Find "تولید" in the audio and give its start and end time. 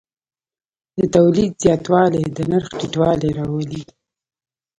1.15-1.51